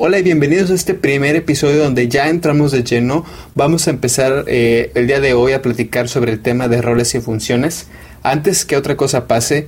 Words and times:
Hola 0.00 0.20
y 0.20 0.22
bienvenidos 0.22 0.70
a 0.70 0.74
este 0.74 0.94
primer 0.94 1.34
episodio 1.34 1.82
donde 1.82 2.06
ya 2.06 2.28
entramos 2.28 2.70
de 2.70 2.84
lleno. 2.84 3.24
Vamos 3.56 3.88
a 3.88 3.90
empezar 3.90 4.44
eh, 4.46 4.92
el 4.94 5.08
día 5.08 5.18
de 5.18 5.34
hoy 5.34 5.54
a 5.54 5.60
platicar 5.60 6.08
sobre 6.08 6.30
el 6.30 6.40
tema 6.40 6.68
de 6.68 6.80
roles 6.80 7.16
y 7.16 7.20
funciones. 7.20 7.88
Antes 8.22 8.64
que 8.64 8.76
otra 8.76 8.96
cosa 8.96 9.26
pase, 9.26 9.66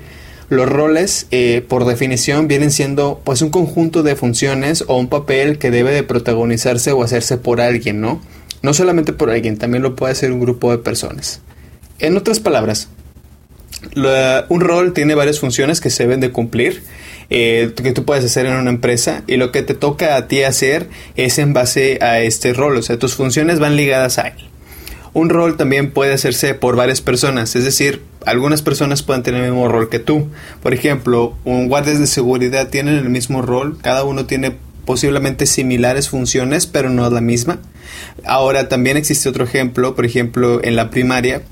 los 0.48 0.68
roles 0.68 1.26
eh, 1.32 1.64
por 1.68 1.84
definición 1.84 2.46
vienen 2.46 2.70
siendo 2.70 3.20
pues 3.24 3.42
un 3.42 3.50
conjunto 3.50 4.04
de 4.04 4.14
funciones 4.14 4.84
o 4.86 4.98
un 4.98 5.08
papel 5.08 5.58
que 5.58 5.72
debe 5.72 5.90
de 5.90 6.04
protagonizarse 6.04 6.92
o 6.92 7.02
hacerse 7.02 7.36
por 7.36 7.60
alguien, 7.60 8.00
¿no? 8.00 8.22
No 8.62 8.72
solamente 8.72 9.12
por 9.12 9.30
alguien, 9.30 9.58
también 9.58 9.82
lo 9.82 9.96
puede 9.96 10.12
hacer 10.12 10.30
un 10.30 10.38
grupo 10.38 10.70
de 10.70 10.78
personas. 10.78 11.40
En 11.98 12.16
otras 12.16 12.38
palabras, 12.38 12.88
un 14.48 14.60
rol 14.60 14.92
tiene 14.92 15.16
varias 15.16 15.40
funciones 15.40 15.80
que 15.80 15.90
se 15.90 16.04
deben 16.04 16.20
de 16.20 16.30
cumplir 16.30 16.84
eh, 17.30 17.72
que 17.76 17.92
tú 17.92 18.04
puedes 18.04 18.24
hacer 18.24 18.46
en 18.46 18.56
una 18.56 18.70
empresa 18.70 19.22
y 19.26 19.36
lo 19.36 19.52
que 19.52 19.62
te 19.62 19.74
toca 19.74 20.16
a 20.16 20.28
ti 20.28 20.42
hacer 20.42 20.88
es 21.16 21.38
en 21.38 21.52
base 21.52 21.98
a 22.02 22.20
este 22.20 22.52
rol, 22.52 22.76
o 22.76 22.82
sea, 22.82 22.98
tus 22.98 23.14
funciones 23.14 23.58
van 23.58 23.76
ligadas 23.76 24.18
a 24.18 24.28
él. 24.28 24.50
Un 25.12 25.28
rol 25.28 25.56
también 25.56 25.90
puede 25.90 26.12
hacerse 26.14 26.54
por 26.54 26.76
varias 26.76 27.00
personas, 27.00 27.56
es 27.56 27.64
decir, 27.64 28.02
algunas 28.26 28.62
personas 28.62 29.02
pueden 29.02 29.22
tener 29.22 29.42
el 29.42 29.50
mismo 29.50 29.68
rol 29.68 29.88
que 29.88 29.98
tú. 29.98 30.28
Por 30.62 30.74
ejemplo, 30.74 31.34
un 31.44 31.68
guardias 31.68 31.98
de 31.98 32.06
seguridad 32.06 32.68
tienen 32.68 32.96
el 32.96 33.08
mismo 33.08 33.42
rol, 33.42 33.78
cada 33.82 34.04
uno 34.04 34.26
tiene 34.26 34.56
posiblemente 34.84 35.46
similares 35.46 36.08
funciones, 36.08 36.66
pero 36.66 36.90
no 36.90 37.08
la 37.10 37.20
misma. 37.20 37.60
Ahora 38.24 38.68
también 38.68 38.96
existe 38.96 39.28
otro 39.28 39.44
ejemplo, 39.44 39.94
por 39.94 40.04
ejemplo, 40.04 40.62
en 40.62 40.76
la 40.76 40.90
primaria. 40.90 41.42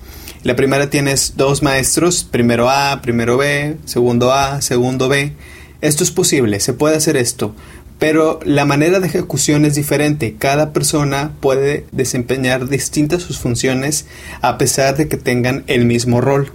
La 0.45 0.55
primaria 0.57 0.89
tienes 0.89 1.35
dos 1.37 1.63
maestros, 1.63 2.25
primero 2.25 2.71
A, 2.71 3.01
primero 3.03 3.37
B, 3.37 3.77
segundo 3.85 4.33
A, 4.33 4.61
segundo 4.61 5.09
B. 5.09 5.33
Esto 5.81 6.03
es 6.03 6.11
posible, 6.11 6.59
se 6.59 6.73
puede 6.73 6.97
hacer 6.97 7.17
esto, 7.17 7.55
pero 8.01 8.41
la 8.45 8.65
manera 8.65 8.99
de 8.99 9.07
ejecución 9.07 9.65
es 9.65 9.77
diferente. 9.77 10.35
Cada 10.39 10.73
persona 10.73 11.33
puede 11.41 11.85
desempeñar 11.93 12.69
distintas 12.69 13.23
sus 13.23 13.39
funciones 13.39 14.07
a 14.41 14.59
pesar 14.59 14.97
de 14.97 15.09
que 15.09 15.17
tengan 15.17 15.65
el 15.69 15.85
mismo 15.85 16.21
rol. 16.21 16.53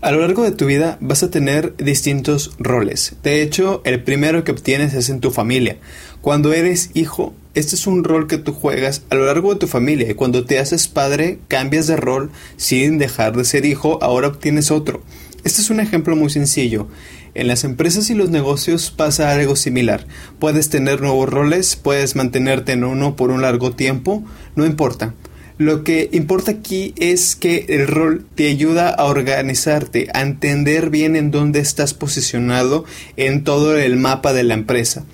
A 0.00 0.12
lo 0.12 0.20
largo 0.20 0.44
de 0.44 0.52
tu 0.52 0.66
vida 0.66 0.96
vas 1.00 1.22
a 1.22 1.30
tener 1.30 1.74
distintos 1.76 2.52
roles. 2.58 3.16
De 3.22 3.42
hecho, 3.42 3.82
el 3.84 4.02
primero 4.02 4.44
que 4.44 4.52
obtienes 4.52 4.94
es 4.94 5.10
en 5.10 5.20
tu 5.20 5.30
familia. 5.30 5.76
Cuando 6.20 6.52
eres 6.52 6.90
hijo, 6.94 7.34
este 7.54 7.74
es 7.74 7.86
un 7.86 8.04
rol 8.04 8.28
que 8.28 8.38
tú 8.38 8.52
juegas 8.52 9.02
a 9.10 9.16
lo 9.16 9.26
largo 9.26 9.52
de 9.52 9.58
tu 9.58 9.66
familia 9.66 10.08
y 10.10 10.14
cuando 10.14 10.44
te 10.44 10.58
haces 10.58 10.86
padre 10.86 11.40
cambias 11.48 11.86
de 11.88 11.96
rol 11.96 12.30
sin 12.56 12.98
dejar 12.98 13.36
de 13.36 13.44
ser 13.44 13.64
hijo, 13.64 13.98
ahora 14.00 14.28
obtienes 14.28 14.70
otro. 14.70 15.02
Este 15.48 15.62
es 15.62 15.70
un 15.70 15.80
ejemplo 15.80 16.14
muy 16.14 16.28
sencillo. 16.28 16.88
En 17.34 17.46
las 17.46 17.64
empresas 17.64 18.10
y 18.10 18.14
los 18.14 18.28
negocios 18.28 18.90
pasa 18.90 19.32
algo 19.32 19.56
similar. 19.56 20.06
Puedes 20.38 20.68
tener 20.68 21.00
nuevos 21.00 21.26
roles, 21.26 21.74
puedes 21.74 22.16
mantenerte 22.16 22.72
en 22.72 22.84
uno 22.84 23.16
por 23.16 23.30
un 23.30 23.40
largo 23.40 23.72
tiempo, 23.72 24.22
no 24.56 24.66
importa. 24.66 25.14
Lo 25.56 25.84
que 25.84 26.10
importa 26.12 26.50
aquí 26.50 26.92
es 26.98 27.34
que 27.34 27.64
el 27.70 27.86
rol 27.86 28.26
te 28.34 28.50
ayuda 28.50 28.90
a 28.90 29.06
organizarte, 29.06 30.08
a 30.12 30.20
entender 30.20 30.90
bien 30.90 31.16
en 31.16 31.30
dónde 31.30 31.60
estás 31.60 31.94
posicionado 31.94 32.84
en 33.16 33.42
todo 33.42 33.74
el 33.78 33.96
mapa 33.96 34.34
de 34.34 34.42
la 34.42 34.52
empresa. 34.52 35.06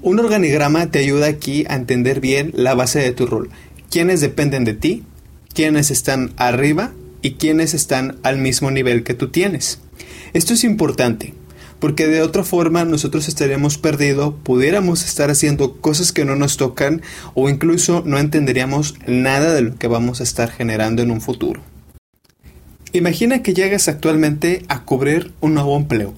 Un 0.00 0.18
organigrama 0.20 0.86
te 0.86 1.00
ayuda 1.00 1.26
aquí 1.26 1.66
a 1.68 1.74
entender 1.74 2.20
bien 2.20 2.50
la 2.54 2.74
base 2.74 3.00
de 3.00 3.12
tu 3.12 3.26
rol. 3.26 3.50
Quiénes 3.90 4.22
dependen 4.22 4.64
de 4.64 4.72
ti, 4.72 5.02
quiénes 5.52 5.90
están 5.90 6.32
arriba 6.38 6.94
y 7.22 7.32
quiénes 7.32 7.74
están 7.74 8.16
al 8.22 8.38
mismo 8.38 8.70
nivel 8.70 9.02
que 9.02 9.14
tú 9.14 9.28
tienes. 9.28 9.80
Esto 10.32 10.54
es 10.54 10.64
importante 10.64 11.34
porque 11.78 12.06
de 12.06 12.22
otra 12.22 12.42
forma 12.42 12.84
nosotros 12.84 13.28
estaríamos 13.28 13.78
perdidos, 13.78 14.34
pudiéramos 14.42 15.04
estar 15.04 15.30
haciendo 15.30 15.76
cosas 15.80 16.12
que 16.12 16.24
no 16.24 16.36
nos 16.36 16.56
tocan 16.56 17.02
o 17.34 17.48
incluso 17.48 18.02
no 18.04 18.18
entenderíamos 18.18 18.94
nada 19.06 19.54
de 19.54 19.62
lo 19.62 19.76
que 19.76 19.88
vamos 19.88 20.20
a 20.20 20.24
estar 20.24 20.50
generando 20.50 21.02
en 21.02 21.10
un 21.10 21.20
futuro. 21.20 21.62
Imagina 22.92 23.42
que 23.42 23.52
llegas 23.52 23.88
actualmente 23.88 24.64
a 24.68 24.84
cubrir 24.84 25.32
un 25.40 25.54
nuevo 25.54 25.76
empleo. 25.76 26.14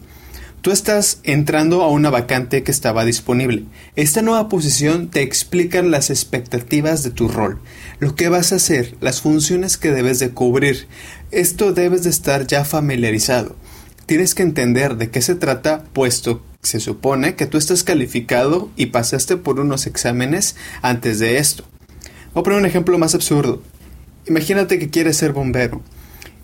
Tú 0.69 0.73
estás 0.73 1.21
entrando 1.23 1.81
a 1.81 1.89
una 1.89 2.11
vacante 2.11 2.63
que 2.63 2.71
estaba 2.71 3.07
disponible. 3.07 3.65
Esta 3.97 4.21
nueva 4.21 4.51
posición 4.51 5.09
te 5.09 5.23
explica 5.23 5.81
las 5.81 6.11
expectativas 6.11 7.03
de 7.03 7.11
tu 7.11 7.27
rol, 7.29 7.59
lo 8.01 8.15
que 8.15 8.29
vas 8.29 8.53
a 8.53 8.57
hacer, 8.57 8.95
las 9.01 9.23
funciones 9.23 9.79
que 9.79 9.93
debes 9.93 10.19
de 10.19 10.29
cubrir. 10.29 10.87
Esto 11.31 11.73
debes 11.73 12.03
de 12.03 12.11
estar 12.11 12.47
ya 12.47 12.67
familiarizado 12.67 13.57
tienes 14.05 14.35
que 14.35 14.43
entender 14.43 14.99
de 14.99 15.09
qué 15.11 15.23
se 15.23 15.37
trata, 15.37 15.85
puesto 15.95 16.43
se 16.63 16.81
supone 16.81 17.35
que 17.35 17.47
tú 17.47 17.57
estás 17.57 17.83
calificado 17.83 18.71
y 18.77 18.87
pasaste 18.87 19.39
por 19.39 19.61
unos 19.61 19.87
exámenes 19.87 20.55
antes 20.83 21.19
de 21.19 21.39
esto. 21.39 21.65
Voy 22.35 22.43
a 22.43 22.45
poner 22.45 22.59
un 22.59 22.67
ejemplo 22.67 22.99
más 22.99 23.15
absurdo. 23.15 23.63
Imagínate 24.27 24.79
que 24.79 24.91
quieres 24.91 25.17
ser 25.17 25.33
bombero. 25.33 25.81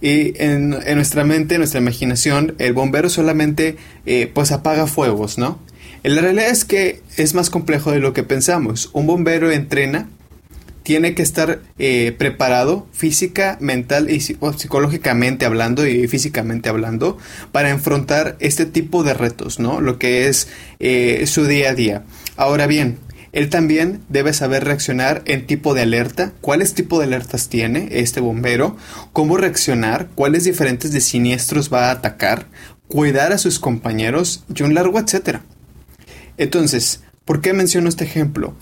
Y 0.01 0.35
en, 0.43 0.71
nuestra 0.71 1.25
mente, 1.25 1.55
en 1.55 1.61
nuestra 1.61 1.81
imaginación, 1.81 2.55
el 2.59 2.73
bombero 2.73 3.09
solamente 3.09 3.77
eh, 4.07 4.31
pues 4.33 4.53
apaga 4.53 4.87
fuegos, 4.87 5.39
¿no? 5.39 5.59
La 6.03 6.21
realidad 6.21 6.51
es 6.51 6.67
que 6.67 7.01
es 7.17 7.35
más 7.35 7.49
complejo 7.49 7.91
de 7.91 7.99
lo 7.99 8.13
que 8.13 8.23
pensamos. 8.23 8.91
Un 8.93 9.07
bombero 9.07 9.51
entrena 9.51 10.09
tiene 10.85 11.15
que 11.15 11.23
estar 11.23 11.63
eh, 11.79 12.15
preparado 12.17 12.87
física, 12.93 13.57
mental 13.59 14.11
y 14.11 14.21
psicológicamente 14.21 15.47
hablando 15.47 15.87
y 15.87 16.07
físicamente 16.09 16.69
hablando 16.69 17.17
para 17.53 17.71
enfrentar 17.71 18.37
este 18.39 18.67
tipo 18.67 19.03
de 19.03 19.15
retos, 19.15 19.59
¿no? 19.59 19.81
Lo 19.81 19.99
que 19.99 20.29
es 20.29 20.49
eh, 20.79 21.25
su 21.27 21.47
día 21.47 21.71
a 21.71 21.75
día. 21.75 22.05
Ahora 22.37 22.67
bien, 22.67 22.99
él 23.35 23.51
también 23.51 24.01
debe 24.09 24.33
saber 24.33 24.63
reaccionar 24.63 25.23
en 25.25 25.45
tipo 25.45 25.75
de 25.75 25.83
alerta, 25.83 26.33
cuáles 26.41 26.73
tipo 26.73 27.01
de 27.01 27.07
alertas 27.07 27.49
tiene 27.49 27.89
este 27.91 28.21
bombero, 28.21 28.77
cómo 29.13 29.37
reaccionar, 29.37 30.09
cuáles 30.15 30.45
diferentes 30.45 30.93
de 30.93 31.01
siniestros 31.01 31.69
va 31.69 31.89
a 31.89 31.91
atacar, 31.91 32.47
cuidar 32.87 33.33
a 33.33 33.39
sus 33.39 33.59
compañeros 33.59 34.45
y 34.55 34.63
un 34.63 34.75
largo 34.75 35.01
etcétera. 35.01 35.43
Entonces, 36.37 37.01
¿por 37.25 37.41
qué 37.41 37.53
menciono 37.53 37.89
este 37.89 38.05
ejemplo? 38.05 38.55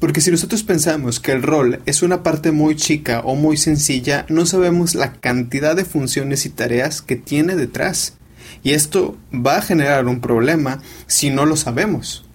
Porque 0.00 0.20
si 0.20 0.32
nosotros 0.32 0.64
pensamos 0.64 1.20
que 1.20 1.30
el 1.30 1.44
rol 1.44 1.80
es 1.86 2.02
una 2.02 2.24
parte 2.24 2.50
muy 2.50 2.74
chica 2.74 3.20
o 3.20 3.36
muy 3.36 3.56
sencilla, 3.56 4.26
no 4.28 4.46
sabemos 4.46 4.96
la 4.96 5.12
cantidad 5.12 5.76
de 5.76 5.84
funciones 5.84 6.44
y 6.44 6.50
tareas 6.50 7.02
que 7.02 7.14
tiene 7.14 7.54
detrás. 7.54 8.14
Y 8.64 8.72
esto 8.72 9.16
va 9.32 9.58
a 9.58 9.62
generar 9.62 10.06
un 10.06 10.20
problema 10.20 10.82
si 11.06 11.30
no 11.30 11.46
lo 11.46 11.54
sabemos. 11.56 12.27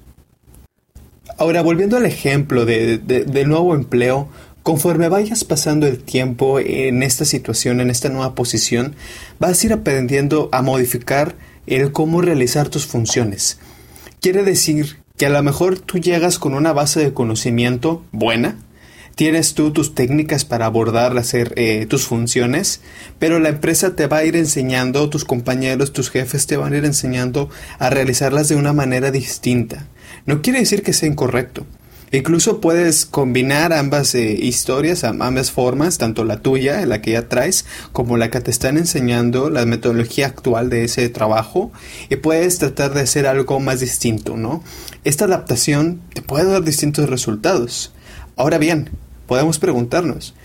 Ahora, 1.38 1.62
volviendo 1.62 1.98
al 1.98 2.06
ejemplo 2.06 2.66
de, 2.66 3.44
nuevo 3.48 3.74
empleo, 3.74 4.30
conforme 4.62 5.10
vayas 5.10 5.44
pasando 5.44 5.88
el 5.88 6.00
tiempo 6.00 6.60
en 6.60 7.02
esta 7.02 7.26
situación, 7.26 7.82
en 7.82 7.90
esta 7.90 8.10
nueva 8.10 8.36
posición, 8.36 8.96
vas 9.40 9.62
a 9.62 9.68
ir 9.68 9.74
aprendiendo 9.74 10.50
a 10.52 10.62
modificar 10.62 11.36
el 11.66 11.92
cómo 11.92 12.22
realizar 12.22 12.70
tus 12.70 12.86
funciones. 12.86 13.58
Quiere 14.22 14.44
decir 14.44 14.98
que 15.18 15.26
a 15.26 15.30
lo 15.30 15.42
mejor 15.42 15.80
tú 15.80 15.98
llegas 15.98 16.38
con 16.38 16.54
una 16.54 16.72
base 16.72 17.00
de 17.00 17.14
conocimiento 17.14 18.04
buena, 18.12 18.58
tienes 19.16 19.54
tú 19.54 19.72
tus 19.72 19.96
técnicas 19.96 20.46
para 20.46 20.66
abordar, 20.66 21.18
hacer 21.18 21.54
eh, 21.56 21.86
tus 21.88 22.06
funciones, 22.06 22.82
pero 23.20 23.40
la 23.40 23.50
empresa 23.50 23.96
te 23.96 24.08
va 24.08 24.18
a 24.18 24.26
ir 24.26 24.36
enseñando, 24.36 25.10
tus 25.10 25.26
compañeros, 25.26 25.94
tus 25.94 26.10
jefes 26.10 26.48
te 26.48 26.58
van 26.58 26.74
a 26.74 26.78
ir 26.78 26.86
enseñando 26.86 27.50
a 27.80 27.90
realizarlas 27.90 28.50
de 28.50 28.56
una 28.56 28.74
manera 28.74 29.12
distinta. 29.12 29.88
No 30.26 30.42
quiere 30.42 30.60
decir 30.60 30.84
que 30.84 30.94
sea 30.94 31.10
incorrecto, 31.10 31.66
Incluso 32.14 32.62
puedes 32.62 33.08
combinar 33.08 33.74
ambas 33.74 34.14
eh, 34.14 34.38
historias, 34.40 35.04
ambas 35.04 35.50
formas, 35.50 35.98
tanto 35.98 36.24
la 36.24 36.38
tuya, 36.44 36.86
la 36.86 37.02
que 37.02 37.14
ya 37.14 37.28
traes, 37.28 37.66
como 37.92 38.18
la 38.18 38.30
que 38.30 38.40
te 38.40 38.52
están 38.52 38.78
enseñando, 38.78 39.50
la 39.50 39.66
metodología 39.66 40.28
actual 40.28 40.70
de 40.70 40.84
ese 40.84 41.10
trabajo, 41.10 41.72
y 42.12 42.18
puedes 42.18 42.60
tratar 42.60 42.94
de 42.94 43.02
hacer 43.02 43.25
algo 43.25 43.60
más 43.60 43.80
distinto, 43.80 44.38
¿no? 44.38 44.64
Esta 45.04 45.25
adaptación 45.25 46.02
te 46.14 46.22
puede 46.22 46.46
dar 46.46 46.64
distintos 46.64 47.10
resultados. 47.10 47.94
Ahora 48.36 48.60
bien, 48.60 48.92
podemos 49.26 49.58
preguntarnos, 49.58 50.36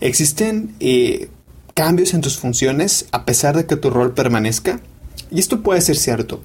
¿existen 0.00 0.76
eh, 0.78 1.30
cambios 1.74 2.14
en 2.14 2.20
tus 2.20 2.38
funciones 2.38 3.06
a 3.10 3.24
pesar 3.24 3.56
de 3.56 3.66
que 3.66 3.74
tu 3.74 3.90
rol 3.90 4.14
permanezca? 4.14 4.78
Y 5.32 5.40
esto 5.40 5.64
puede 5.64 5.80
ser 5.80 5.96
cierto, 5.96 6.44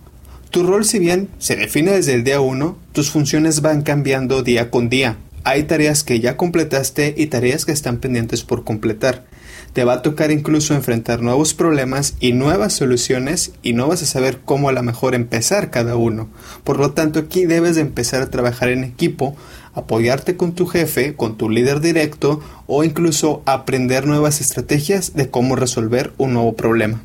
tu 0.50 0.64
rol, 0.64 0.86
si 0.86 1.00
bien 1.00 1.30
se 1.40 1.56
define 1.56 1.92
desde 1.92 2.14
el 2.14 2.24
día 2.24 2.40
1, 2.40 2.78
tus 2.94 3.12
funciones 3.12 3.62
van 3.62 3.82
cambiando 3.82 4.44
día 4.44 4.72
con 4.72 4.90
día. 4.90 5.18
Hay 5.44 5.64
tareas 5.64 6.04
que 6.04 6.20
ya 6.20 6.38
completaste 6.38 7.14
y 7.16 7.28
tareas 7.28 7.66
que 7.66 7.72
están 7.72 7.98
pendientes 7.98 8.44
por 8.44 8.64
completar. 8.64 9.26
Te 9.74 9.84
va 9.84 9.94
a 9.94 10.02
tocar 10.02 10.32
incluso 10.32 10.74
enfrentar 10.74 11.22
nuevos 11.22 11.54
problemas 11.54 12.16
y 12.20 12.34
nuevas 12.34 12.74
soluciones 12.74 13.52
y 13.62 13.74
no 13.74 13.88
vas 13.88 14.02
a 14.02 14.08
saber 14.08 14.40
cómo 14.44 14.70
a 14.70 14.74
lo 14.74 14.84
mejor 14.84 15.16
empezar 15.16 15.70
cada 15.70 15.96
uno. 15.96 16.30
Por 16.64 16.80
lo 16.80 16.92
tanto, 16.92 17.20
aquí 17.20 17.46
debes 17.46 17.76
de 17.76 17.82
empezar 17.82 18.22
a 18.22 18.30
trabajar 18.30 18.70
en 18.70 18.84
equipo, 18.84 19.36
apoyarte 19.74 20.36
con 20.36 20.54
tu 20.54 20.66
jefe, 20.66 21.16
con 21.16 21.38
tu 21.38 21.50
líder 21.50 21.80
directo 21.80 22.42
o 22.66 22.84
incluso 22.84 23.44
aprender 23.46 24.08
nuevas 24.08 24.42
estrategias 24.42 25.14
de 25.14 25.30
cómo 25.30 25.56
resolver 25.56 26.14
un 26.18 26.34
nuevo 26.34 26.56
problema. 26.56 27.02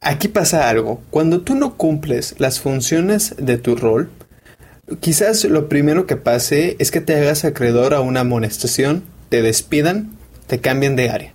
Aquí 0.00 0.28
pasa 0.28 0.68
algo. 0.68 1.02
Cuando 1.10 1.40
tú 1.40 1.54
no 1.54 1.76
cumples 1.76 2.34
las 2.38 2.60
funciones 2.60 3.34
de 3.38 3.58
tu 3.58 3.76
rol, 3.76 4.10
Quizás 5.00 5.44
lo 5.44 5.68
primero 5.68 6.06
que 6.06 6.16
pase 6.16 6.76
es 6.78 6.90
que 6.90 7.02
te 7.02 7.14
hagas 7.14 7.44
acreedor 7.44 7.92
a 7.92 8.00
una 8.00 8.20
amonestación, 8.20 9.04
te 9.28 9.42
despidan, 9.42 10.12
te 10.46 10.60
cambien 10.60 10.96
de 10.96 11.10
área. 11.10 11.34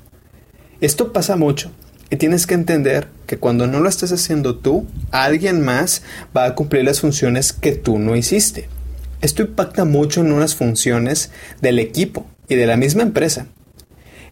Esto 0.82 1.14
pasa 1.14 1.36
mucho 1.36 1.70
y 2.10 2.16
tienes 2.16 2.48
que 2.48 2.56
entender 2.56 3.10
que 3.28 3.38
cuando 3.38 3.68
no 3.68 3.80
lo 3.80 3.88
estás 3.88 4.12
haciendo 4.12 4.56
tú, 4.56 4.88
alguien 5.12 5.62
más 5.62 6.02
va 6.36 6.46
a 6.46 6.56
cumplir 6.56 6.84
las 6.84 7.00
funciones 7.00 7.54
que 7.54 7.74
tú 7.74 8.00
no 8.00 8.16
hiciste. 8.16 8.70
Esto 9.22 9.44
impacta 9.44 9.86
mucho 9.86 10.22
en 10.22 10.32
unas 10.32 10.56
funciones 10.56 11.30
del 11.62 11.78
equipo 11.78 12.26
y 12.48 12.56
de 12.56 12.66
la 12.66 12.76
misma 12.76 13.04
empresa. 13.04 13.46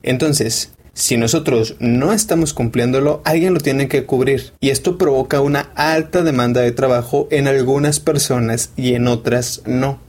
Entonces, 0.01 0.71
si 0.93 1.15
nosotros 1.15 1.75
no 1.79 2.11
estamos 2.11 2.53
cumpliéndolo, 2.53 3.21
alguien 3.23 3.53
lo 3.53 3.61
tiene 3.61 3.87
que 3.87 4.05
cubrir 4.05 4.51
y 4.59 4.71
esto 4.71 4.97
provoca 4.97 5.39
una 5.39 5.71
alta 5.75 6.21
demanda 6.21 6.61
de 6.61 6.73
trabajo 6.73 7.27
en 7.31 7.47
algunas 7.47 7.99
personas 7.99 8.71
y 8.75 8.93
en 8.93 9.07
otras 9.07 9.61
no. 9.65 9.99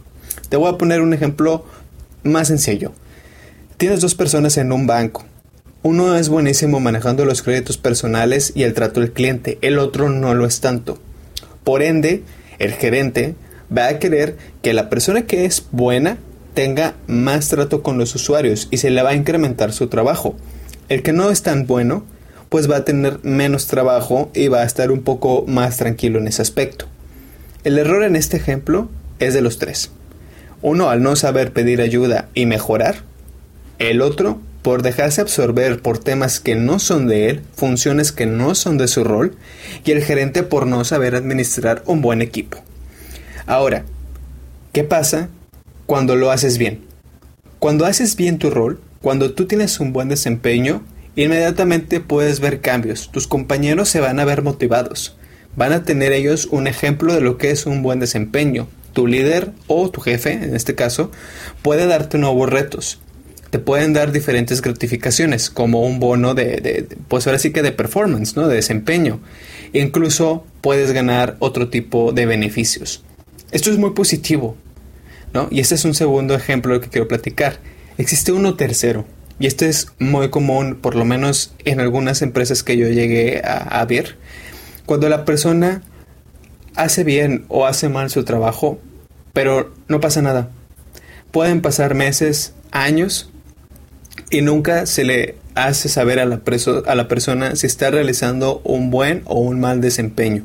Te 0.48 0.56
voy 0.56 0.72
a 0.72 0.78
poner 0.78 1.00
un 1.00 1.14
ejemplo 1.14 1.64
más 2.24 2.48
sencillo. 2.48 2.92
Tienes 3.76 4.00
dos 4.00 4.14
personas 4.14 4.58
en 4.58 4.72
un 4.72 4.86
banco. 4.86 5.24
Uno 5.82 6.16
es 6.16 6.28
buenísimo 6.28 6.80
manejando 6.80 7.24
los 7.24 7.42
créditos 7.42 7.78
personales 7.78 8.52
y 8.54 8.64
el 8.64 8.74
trato 8.74 9.00
del 9.00 9.12
cliente, 9.12 9.58
el 9.62 9.78
otro 9.78 10.08
no 10.08 10.34
lo 10.34 10.46
es 10.46 10.60
tanto. 10.60 10.98
Por 11.64 11.82
ende, 11.82 12.22
el 12.58 12.72
gerente 12.72 13.34
va 13.76 13.88
a 13.88 13.98
querer 13.98 14.36
que 14.62 14.74
la 14.74 14.90
persona 14.90 15.26
que 15.26 15.44
es 15.44 15.66
buena 15.70 16.18
tenga 16.54 16.94
más 17.06 17.48
trato 17.48 17.82
con 17.82 17.98
los 17.98 18.14
usuarios 18.14 18.68
y 18.70 18.76
se 18.76 18.90
le 18.90 19.02
va 19.02 19.10
a 19.10 19.14
incrementar 19.14 19.72
su 19.72 19.88
trabajo. 19.88 20.36
El 20.88 21.02
que 21.02 21.12
no 21.12 21.30
es 21.30 21.42
tan 21.42 21.66
bueno, 21.66 22.04
pues 22.48 22.70
va 22.70 22.76
a 22.76 22.84
tener 22.84 23.18
menos 23.22 23.66
trabajo 23.66 24.30
y 24.34 24.48
va 24.48 24.60
a 24.60 24.66
estar 24.66 24.90
un 24.90 25.02
poco 25.02 25.44
más 25.46 25.78
tranquilo 25.78 26.18
en 26.18 26.28
ese 26.28 26.42
aspecto. 26.42 26.86
El 27.64 27.78
error 27.78 28.02
en 28.02 28.16
este 28.16 28.36
ejemplo 28.36 28.90
es 29.18 29.34
de 29.34 29.40
los 29.40 29.58
tres. 29.58 29.90
Uno 30.60 30.90
al 30.90 31.02
no 31.02 31.16
saber 31.16 31.52
pedir 31.52 31.80
ayuda 31.80 32.28
y 32.34 32.46
mejorar. 32.46 32.96
El 33.78 34.02
otro 34.02 34.38
por 34.62 34.82
dejarse 34.82 35.20
absorber 35.20 35.82
por 35.82 35.98
temas 35.98 36.40
que 36.40 36.54
no 36.54 36.78
son 36.78 37.08
de 37.08 37.28
él, 37.28 37.42
funciones 37.56 38.12
que 38.12 38.26
no 38.26 38.54
son 38.54 38.78
de 38.78 38.86
su 38.86 39.02
rol. 39.02 39.34
Y 39.84 39.90
el 39.92 40.04
gerente 40.04 40.42
por 40.42 40.66
no 40.66 40.84
saber 40.84 41.14
administrar 41.14 41.82
un 41.86 42.00
buen 42.00 42.22
equipo. 42.22 42.58
Ahora, 43.46 43.84
¿qué 44.72 44.84
pasa 44.84 45.28
cuando 45.86 46.16
lo 46.16 46.30
haces 46.30 46.58
bien? 46.58 46.84
Cuando 47.58 47.86
haces 47.86 48.14
bien 48.16 48.38
tu 48.38 48.50
rol, 48.50 48.80
cuando 49.02 49.32
tú 49.32 49.46
tienes 49.46 49.80
un 49.80 49.92
buen 49.92 50.08
desempeño, 50.08 50.82
inmediatamente 51.16 51.98
puedes 51.98 52.38
ver 52.38 52.60
cambios. 52.60 53.10
Tus 53.10 53.26
compañeros 53.26 53.88
se 53.88 54.00
van 54.00 54.20
a 54.20 54.24
ver 54.24 54.42
motivados. 54.42 55.16
Van 55.56 55.72
a 55.72 55.82
tener 55.82 56.12
ellos 56.12 56.46
un 56.50 56.68
ejemplo 56.68 57.12
de 57.12 57.20
lo 57.20 57.36
que 57.36 57.50
es 57.50 57.66
un 57.66 57.82
buen 57.82 57.98
desempeño. 57.98 58.68
Tu 58.92 59.08
líder 59.08 59.50
o 59.66 59.90
tu 59.90 60.00
jefe, 60.00 60.32
en 60.32 60.54
este 60.54 60.76
caso, 60.76 61.10
puede 61.62 61.86
darte 61.86 62.16
nuevos 62.16 62.48
retos. 62.48 63.00
Te 63.50 63.58
pueden 63.58 63.92
dar 63.92 64.12
diferentes 64.12 64.62
gratificaciones, 64.62 65.50
como 65.50 65.82
un 65.82 65.98
bono 65.98 66.34
de, 66.34 66.86
pues 67.08 67.26
ahora 67.26 67.38
sí 67.38 67.50
que 67.50 67.62
de 67.62 67.72
performance, 67.72 68.36
¿no? 68.36 68.46
De 68.46 68.54
desempeño. 68.54 69.20
Incluso 69.72 70.46
puedes 70.60 70.92
ganar 70.92 71.36
otro 71.40 71.68
tipo 71.68 72.12
de 72.12 72.24
beneficios. 72.24 73.02
Esto 73.50 73.70
es 73.70 73.78
muy 73.78 73.90
positivo, 73.90 74.56
¿no? 75.34 75.48
Y 75.50 75.60
este 75.60 75.74
es 75.74 75.84
un 75.84 75.94
segundo 75.94 76.34
ejemplo 76.34 76.80
que 76.80 76.88
quiero 76.88 77.08
platicar. 77.08 77.58
Existe 77.98 78.32
uno 78.32 78.54
tercero, 78.54 79.04
y 79.38 79.46
esto 79.46 79.64
es 79.64 79.88
muy 79.98 80.30
común, 80.30 80.78
por 80.80 80.94
lo 80.94 81.04
menos 81.04 81.52
en 81.64 81.80
algunas 81.80 82.22
empresas 82.22 82.62
que 82.62 82.76
yo 82.76 82.88
llegué 82.88 83.42
a, 83.44 83.84
ver. 83.86 84.16
Cuando 84.86 85.08
la 85.08 85.24
persona 85.24 85.82
hace 86.76 87.04
bien 87.04 87.44
o 87.48 87.66
hace 87.66 87.88
mal 87.88 88.08
su 88.08 88.24
trabajo, 88.24 88.78
pero 89.32 89.74
no 89.88 90.00
pasa 90.00 90.22
nada. 90.22 90.50
Pueden 91.32 91.60
pasar 91.60 91.94
meses, 91.94 92.54
años, 92.70 93.30
y 94.30 94.42
nunca 94.42 94.86
se 94.86 95.04
le 95.04 95.36
hace 95.54 95.88
saber 95.88 96.20
a 96.20 96.24
la, 96.24 96.40
a 96.86 96.94
la 96.94 97.08
persona 97.08 97.56
si 97.56 97.66
está 97.66 97.90
realizando 97.90 98.60
un 98.64 98.90
buen 98.90 99.22
o 99.24 99.40
un 99.40 99.60
mal 99.60 99.80
desempeño. 99.80 100.44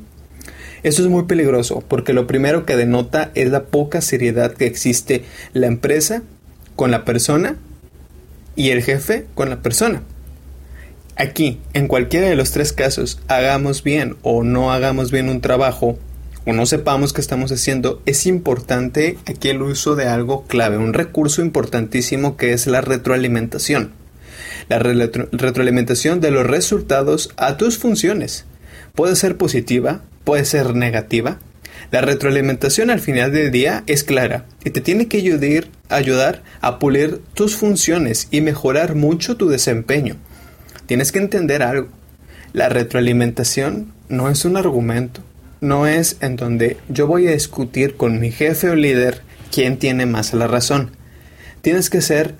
Esto 0.83 1.03
es 1.03 1.07
muy 1.07 1.23
peligroso 1.23 1.83
porque 1.87 2.13
lo 2.13 2.27
primero 2.27 2.65
que 2.65 2.77
denota 2.77 3.31
es 3.35 3.49
la 3.51 3.65
poca 3.65 4.01
seriedad 4.01 4.53
que 4.53 4.65
existe 4.65 5.23
la 5.53 5.67
empresa 5.67 6.23
con 6.77 6.91
la 6.91 7.03
persona 7.03 7.57
y 8.55 8.69
el 8.69 8.81
jefe 8.81 9.25
con 9.35 9.49
la 9.49 9.61
persona. 9.61 10.03
Aquí, 11.17 11.59
en 11.73 11.87
cualquiera 11.87 12.29
de 12.29 12.35
los 12.35 12.51
tres 12.51 12.71
casos, 12.71 13.19
hagamos 13.27 13.83
bien 13.83 14.15
o 14.21 14.43
no 14.43 14.71
hagamos 14.71 15.11
bien 15.11 15.27
un 15.27 15.41
trabajo 15.41 15.97
o 16.45 16.53
no 16.53 16.65
sepamos 16.65 17.11
qué 17.11 17.19
estamos 17.19 17.51
haciendo, 17.51 18.01
es 18.05 18.25
importante 18.25 19.17
aquí 19.25 19.49
el 19.49 19.61
uso 19.61 19.95
de 19.95 20.07
algo 20.07 20.45
clave, 20.45 20.77
un 20.77 20.93
recurso 20.93 21.41
importantísimo 21.41 22.37
que 22.37 22.53
es 22.53 22.67
la 22.67 22.79
retroalimentación. 22.79 23.91
La 24.69 24.79
retroalimentación 24.79 26.21
de 26.21 26.31
los 26.31 26.45
resultados 26.45 27.31
a 27.35 27.57
tus 27.57 27.77
funciones. 27.77 28.45
Puede 28.95 29.15
ser 29.15 29.37
positiva, 29.37 30.01
puede 30.23 30.45
ser 30.45 30.73
negativa. 30.75 31.39
La 31.91 32.01
retroalimentación 32.01 32.89
al 32.89 32.99
final 32.99 33.31
del 33.31 33.51
día 33.51 33.83
es 33.87 34.03
clara 34.03 34.45
y 34.65 34.71
te 34.71 34.81
tiene 34.81 35.07
que 35.07 35.17
ayudar, 35.89 36.43
a 36.59 36.79
pulir 36.79 37.21
tus 37.33 37.55
funciones 37.55 38.27
y 38.29 38.41
mejorar 38.41 38.95
mucho 38.95 39.37
tu 39.37 39.47
desempeño. 39.47 40.17
Tienes 40.85 41.11
que 41.11 41.19
entender 41.19 41.63
algo. 41.63 41.89
La 42.51 42.69
retroalimentación 42.69 43.93
no 44.09 44.29
es 44.29 44.43
un 44.43 44.57
argumento, 44.57 45.21
no 45.61 45.87
es 45.87 46.17
en 46.21 46.35
donde 46.35 46.77
yo 46.89 47.07
voy 47.07 47.27
a 47.27 47.31
discutir 47.31 47.95
con 47.95 48.19
mi 48.19 48.31
jefe 48.31 48.69
o 48.69 48.75
líder 48.75 49.21
quién 49.51 49.77
tiene 49.77 50.05
más 50.05 50.33
la 50.33 50.47
razón. 50.47 50.91
Tienes 51.61 51.89
que 51.89 52.01
ser 52.01 52.35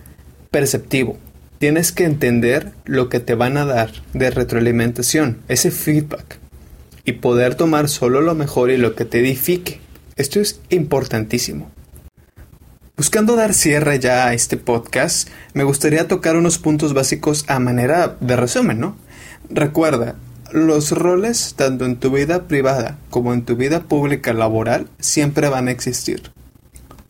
perceptivo, 0.51 1.17
tienes 1.57 1.91
que 1.91 2.03
entender 2.03 2.71
lo 2.85 3.09
que 3.09 3.19
te 3.19 3.35
van 3.35 3.57
a 3.57 3.65
dar 3.65 3.91
de 4.13 4.29
retroalimentación, 4.29 5.39
ese 5.47 5.71
feedback 5.71 6.39
y 7.07 7.13
poder 7.13 7.55
tomar 7.55 7.87
solo 7.87 8.19
lo 8.19 8.35
mejor 8.35 8.69
y 8.69 8.75
lo 8.75 8.93
que 8.93 9.05
te 9.05 9.21
edifique. 9.21 9.79
Esto 10.17 10.41
es 10.41 10.59
importantísimo. 10.69 11.71
Buscando 12.97 13.37
dar 13.37 13.53
cierre 13.53 13.97
ya 13.99 14.27
a 14.27 14.33
este 14.33 14.57
podcast, 14.57 15.29
me 15.53 15.63
gustaría 15.63 16.09
tocar 16.09 16.35
unos 16.35 16.57
puntos 16.57 16.93
básicos 16.93 17.45
a 17.47 17.59
manera 17.59 18.17
de 18.19 18.35
resumen, 18.35 18.81
¿no? 18.81 18.97
Recuerda, 19.49 20.15
los 20.51 20.91
roles, 20.91 21.53
tanto 21.55 21.85
en 21.85 21.95
tu 21.95 22.11
vida 22.11 22.43
privada 22.49 22.97
como 23.09 23.33
en 23.33 23.45
tu 23.45 23.55
vida 23.55 23.83
pública 23.83 24.33
laboral, 24.33 24.89
siempre 24.99 25.47
van 25.47 25.69
a 25.69 25.71
existir. 25.71 26.31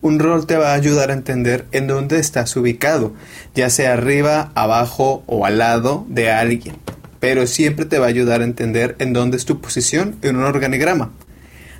Un 0.01 0.19
rol 0.19 0.45
te 0.45 0.57
va 0.57 0.73
a 0.73 0.75
ayudar 0.75 1.09
a 1.09 1.15
entender 1.15 1.65
en 1.71 1.87
dónde 1.87 2.19
estás 2.19 2.55
ubicado, 2.55 3.13
ya 3.55 3.71
sea 3.71 3.93
arriba, 3.93 4.51
abajo 4.53 5.23
o 5.25 5.47
al 5.47 5.57
lado 5.57 6.05
de 6.07 6.31
alguien 6.31 6.75
pero 7.27 7.45
siempre 7.45 7.83
te 7.83 7.99
va 7.99 8.05
a 8.05 8.07
ayudar 8.07 8.39
a 8.39 8.45
entender 8.45 8.95
en 8.99 9.11
dónde 9.11 9.35
es 9.35 9.43
tu 9.43 9.59
posición 9.59 10.15
en 10.21 10.37
un 10.37 10.43
organigrama. 10.43 11.11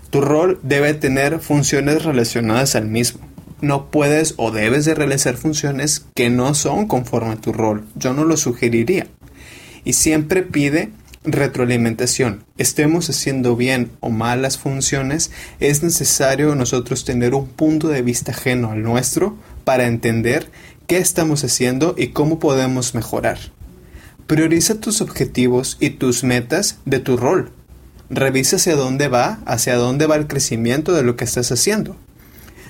Tu 0.10 0.20
rol 0.20 0.60
debe 0.62 0.94
tener 0.94 1.40
funciones 1.40 2.04
relacionadas 2.04 2.76
al 2.76 2.88
mismo. 2.88 3.22
No 3.62 3.90
puedes 3.90 4.34
o 4.36 4.52
debes 4.52 4.84
de 4.84 4.94
realizar 4.94 5.38
funciones 5.38 6.06
que 6.16 6.30
no 6.30 6.54
son 6.54 6.90
conforme 6.90 7.32
a 7.32 7.38
tu 7.38 7.54
rol. 7.54 7.86
Yo 7.96 8.14
no 8.14 8.26
lo 8.26 8.36
sugeriría. 8.36 9.08
Y 9.86 9.94
siempre 9.94 10.44
pide 10.44 10.90
retroalimentación. 11.24 12.44
Estemos 12.58 13.10
haciendo 13.10 13.56
bien 13.56 13.92
o 14.02 14.10
mal 14.10 14.42
las 14.42 14.58
funciones, 14.58 15.32
es 15.62 15.82
necesario 15.82 16.56
nosotros 16.56 17.06
tener 17.06 17.34
un 17.34 17.48
punto 17.48 17.88
de 17.88 18.02
vista 18.02 18.34
ajeno 18.34 18.72
al 18.72 18.84
nuestro 18.84 19.38
para 19.64 19.88
entender 19.88 20.52
qué 20.88 20.98
estamos 20.98 21.46
haciendo 21.46 21.96
y 21.98 22.08
cómo 22.08 22.38
podemos 22.38 22.96
mejorar. 22.96 23.40
Prioriza 24.28 24.82
tus 24.82 25.00
objetivos 25.00 25.78
y 25.80 25.92
tus 25.92 26.26
metas 26.26 26.80
de 26.84 27.00
tu 27.00 27.16
rol. 27.16 27.50
Revisa 28.10 28.58
hacia 28.58 28.76
dónde 28.76 29.08
va, 29.08 29.40
hacia 29.46 29.78
dónde 29.78 30.06
va 30.06 30.18
el 30.18 30.28
crecimiento 30.28 30.94
de 30.94 31.04
lo 31.04 31.16
que 31.16 31.24
estás 31.24 31.50
haciendo. 31.54 31.96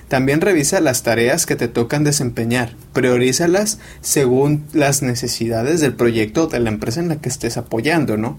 También 0.08 0.40
revisa 0.40 0.80
las 0.82 1.02
tareas 1.02 1.48
que 1.48 1.56
te 1.56 1.68
tocan 1.68 2.04
desempeñar. 2.04 2.76
Priorízalas 2.94 3.80
según 4.02 4.66
las 4.72 5.02
necesidades 5.02 5.82
del 5.82 5.96
proyecto 5.96 6.44
o 6.44 6.48
de 6.48 6.60
la 6.60 6.70
empresa 6.70 7.00
en 7.00 7.10
la 7.10 7.16
que 7.16 7.30
estés 7.30 7.58
apoyando, 7.58 8.18
¿no? 8.18 8.38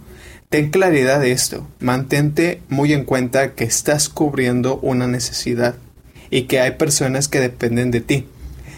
Ten 0.48 0.70
claridad 0.70 1.18
de 1.18 1.32
esto. 1.32 1.66
Mantente 1.80 2.62
muy 2.68 2.92
en 2.92 3.04
cuenta 3.04 3.54
que 3.54 3.64
estás 3.64 4.08
cubriendo 4.08 4.78
una 4.78 5.08
necesidad 5.08 5.74
y 6.30 6.42
que 6.42 6.60
hay 6.60 6.72
personas 6.72 7.26
que 7.26 7.40
dependen 7.40 7.90
de 7.90 8.00
ti. 8.00 8.28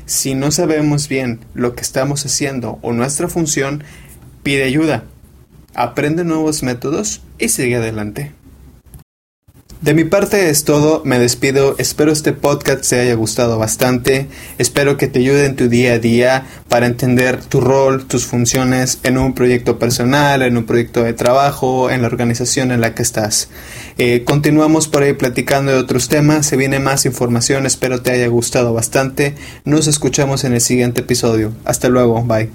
Si 0.07 0.35
no 0.35 0.51
sabemos 0.51 1.09
bien 1.09 1.41
lo 1.55 1.75
que 1.77 1.83
estamos 1.83 2.27
haciendo 2.27 2.81
o 2.83 2.93
nuestra 2.93 3.29
función, 3.29 3.85
Pide 4.43 4.65
ayuda, 4.65 5.05
aprende 5.75 6.25
nuevos 6.25 6.63
métodos 6.63 7.23
y 7.39 7.49
sigue 7.49 7.77
adelante. 7.77 8.33
De 9.81 9.95
mi 9.95 10.05
parte 10.05 10.51
es 10.51 10.65
todo, 10.65 11.01
me 11.07 11.19
despido, 11.19 11.75
espero 11.79 12.13
este 12.13 12.35
podcast 12.35 12.87
te 12.87 13.01
haya 13.01 13.15
gustado 13.15 13.59
bastante, 13.59 14.29
espero 14.59 14.99
que 14.99 15.07
te 15.07 15.21
ayude 15.21 15.47
en 15.47 15.57
tu 15.57 15.71
día 15.71 15.95
a 15.95 15.99
día 15.99 16.47
para 16.69 16.85
entender 16.85 17.43
tu 17.43 17.63
rol, 17.63 18.05
tus 18.05 18.27
funciones 18.27 18.99
en 19.05 19.17
un 19.17 19.33
proyecto 19.33 19.79
personal, 19.79 20.43
en 20.43 20.59
un 20.59 20.65
proyecto 20.67 21.03
de 21.03 21.15
trabajo, 21.15 21.89
en 21.89 22.03
la 22.03 22.09
organización 22.09 22.73
en 22.73 22.83
la 22.83 22.95
que 22.95 23.01
estás. 23.01 23.49
Eh, 23.97 24.23
continuamos 24.25 24.87
por 24.87 25.03
ahí 25.03 25.15
platicando 25.15 25.73
de 25.73 25.79
otros 25.79 26.09
temas, 26.11 26.45
se 26.45 26.59
viene 26.59 26.79
más 26.79 27.07
información, 27.07 27.65
espero 27.65 28.03
te 28.03 28.13
haya 28.13 28.27
gustado 28.27 28.75
bastante, 28.75 29.35
nos 29.65 29.87
escuchamos 29.87 30.45
en 30.45 30.53
el 30.53 30.61
siguiente 30.61 31.01
episodio, 31.01 31.55
hasta 31.65 31.89
luego, 31.89 32.23
bye. 32.23 32.51